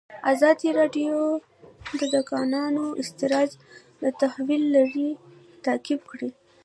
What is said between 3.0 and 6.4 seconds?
استخراج د تحول لړۍ تعقیب کړې.